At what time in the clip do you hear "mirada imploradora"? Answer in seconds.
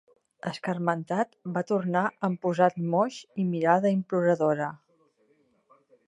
3.51-4.71